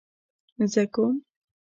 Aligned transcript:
زه 0.71 0.83
کوم 0.93 1.15